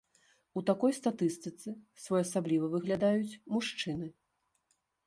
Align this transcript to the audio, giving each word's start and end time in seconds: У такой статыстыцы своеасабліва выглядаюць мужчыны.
У 0.61 0.63
такой 0.69 0.95
статыстыцы 0.99 1.69
своеасабліва 2.07 2.65
выглядаюць 2.77 3.39
мужчыны. 3.57 4.07